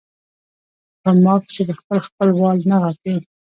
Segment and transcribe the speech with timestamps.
[1.01, 3.15] پۀ ما پسې د خپل خپل وال نه غاپي